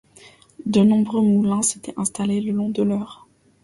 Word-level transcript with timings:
De 0.65 0.81
nombreux 0.81 1.21
moulins 1.21 1.61
s'étaient 1.61 1.93
installés 1.95 2.41
le 2.41 2.53
long 2.53 2.69
de 2.69 2.81
l'Eure. 2.81 3.27